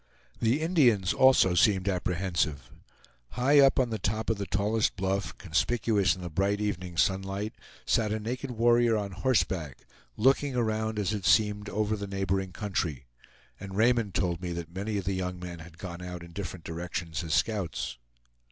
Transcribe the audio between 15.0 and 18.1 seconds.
the young men had gone out in different directions as scouts.